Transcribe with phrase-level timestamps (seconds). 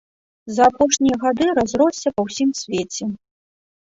[0.55, 3.03] За апошнія гады разросся па ўсім свеце.